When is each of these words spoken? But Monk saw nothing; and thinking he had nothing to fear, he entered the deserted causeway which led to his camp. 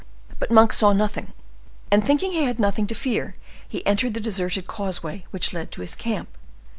But 0.39 0.49
Monk 0.49 0.73
saw 0.73 0.93
nothing; 0.93 1.31
and 1.91 2.03
thinking 2.03 2.31
he 2.31 2.45
had 2.45 2.59
nothing 2.59 2.87
to 2.87 2.95
fear, 2.95 3.35
he 3.69 3.85
entered 3.85 4.15
the 4.15 4.19
deserted 4.19 4.65
causeway 4.65 5.25
which 5.29 5.53
led 5.53 5.69
to 5.73 5.81
his 5.81 5.93
camp. 5.95 6.35